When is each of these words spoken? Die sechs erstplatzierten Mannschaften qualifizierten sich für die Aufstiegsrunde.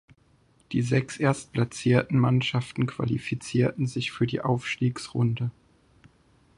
Die 0.71 0.81
sechs 0.81 1.17
erstplatzierten 1.17 2.17
Mannschaften 2.17 2.87
qualifizierten 2.87 3.85
sich 3.85 4.11
für 4.11 4.25
die 4.25 4.41
Aufstiegsrunde. 4.41 5.51